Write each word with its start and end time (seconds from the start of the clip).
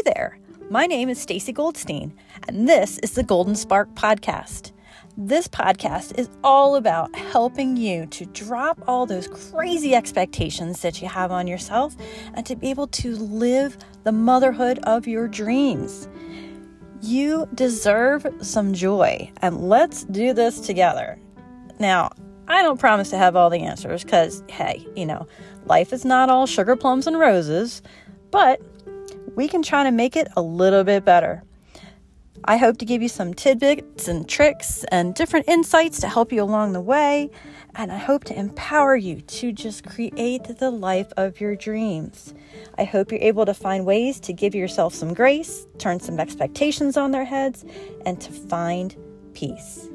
Hi 0.00 0.12
there. 0.14 0.38
My 0.70 0.86
name 0.86 1.10
is 1.10 1.20
Stacy 1.20 1.52
Goldstein, 1.52 2.14
and 2.48 2.66
this 2.66 2.96
is 3.00 3.12
the 3.12 3.22
Golden 3.22 3.54
Spark 3.54 3.92
podcast. 3.94 4.72
This 5.18 5.46
podcast 5.46 6.18
is 6.18 6.30
all 6.42 6.76
about 6.76 7.14
helping 7.14 7.76
you 7.76 8.06
to 8.06 8.24
drop 8.24 8.80
all 8.88 9.04
those 9.04 9.28
crazy 9.28 9.94
expectations 9.94 10.80
that 10.80 11.02
you 11.02 11.08
have 11.08 11.30
on 11.30 11.46
yourself 11.46 11.94
and 12.32 12.46
to 12.46 12.56
be 12.56 12.70
able 12.70 12.86
to 12.86 13.14
live 13.16 13.76
the 14.04 14.12
motherhood 14.12 14.78
of 14.84 15.06
your 15.06 15.28
dreams. 15.28 16.08
You 17.02 17.46
deserve 17.54 18.26
some 18.40 18.72
joy, 18.72 19.30
and 19.42 19.68
let's 19.68 20.04
do 20.04 20.32
this 20.32 20.60
together. 20.60 21.18
Now, 21.78 22.10
I 22.48 22.62
don't 22.62 22.80
promise 22.80 23.10
to 23.10 23.18
have 23.18 23.36
all 23.36 23.50
the 23.50 23.60
answers 23.60 24.02
because, 24.02 24.42
hey, 24.48 24.86
you 24.96 25.04
know, 25.04 25.26
life 25.66 25.92
is 25.92 26.06
not 26.06 26.30
all 26.30 26.46
sugar 26.46 26.74
plums 26.74 27.06
and 27.06 27.18
roses, 27.18 27.82
but 28.30 28.62
we 29.40 29.48
can 29.48 29.62
try 29.62 29.84
to 29.84 29.90
make 29.90 30.16
it 30.16 30.28
a 30.36 30.42
little 30.42 30.84
bit 30.84 31.02
better. 31.02 31.42
I 32.44 32.58
hope 32.58 32.76
to 32.76 32.84
give 32.84 33.00
you 33.00 33.08
some 33.08 33.32
tidbits 33.32 34.06
and 34.06 34.28
tricks 34.28 34.84
and 34.92 35.14
different 35.14 35.48
insights 35.48 35.98
to 36.00 36.08
help 36.08 36.30
you 36.30 36.42
along 36.42 36.74
the 36.74 36.80
way. 36.82 37.30
And 37.74 37.90
I 37.90 37.96
hope 37.96 38.24
to 38.24 38.38
empower 38.38 38.96
you 38.96 39.22
to 39.22 39.50
just 39.50 39.86
create 39.86 40.44
the 40.58 40.70
life 40.70 41.10
of 41.16 41.40
your 41.40 41.56
dreams. 41.56 42.34
I 42.76 42.84
hope 42.84 43.10
you're 43.10 43.22
able 43.22 43.46
to 43.46 43.54
find 43.54 43.86
ways 43.86 44.20
to 44.20 44.34
give 44.34 44.54
yourself 44.54 44.92
some 44.92 45.14
grace, 45.14 45.66
turn 45.78 46.00
some 46.00 46.20
expectations 46.20 46.98
on 46.98 47.10
their 47.10 47.24
heads, 47.24 47.64
and 48.04 48.20
to 48.20 48.30
find 48.32 48.94
peace. 49.32 49.88